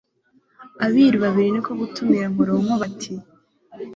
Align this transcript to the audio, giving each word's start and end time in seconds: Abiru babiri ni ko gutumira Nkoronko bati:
Abiru 0.85 1.17
babiri 1.23 1.49
ni 1.51 1.61
ko 1.65 1.71
gutumira 1.79 2.25
Nkoronko 2.33 2.73
bati: 2.81 3.13